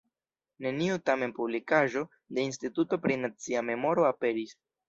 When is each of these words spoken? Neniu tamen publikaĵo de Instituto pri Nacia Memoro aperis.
Neniu 0.65 0.95
tamen 1.09 1.35
publikaĵo 1.41 2.03
de 2.39 2.47
Instituto 2.49 3.01
pri 3.07 3.21
Nacia 3.27 3.67
Memoro 3.71 4.09
aperis. 4.13 4.61